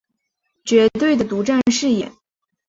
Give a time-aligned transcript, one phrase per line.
[0.65, 2.11] 绝对的独占事业